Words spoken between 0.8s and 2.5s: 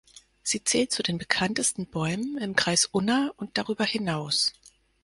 zu den bekanntesten Bäumen